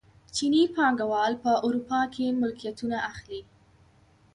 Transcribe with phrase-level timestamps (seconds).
[0.35, 3.41] چیني پانګوال په اروپا کې ملکیتونه اخلي.